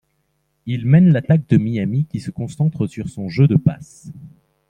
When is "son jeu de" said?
3.07-3.55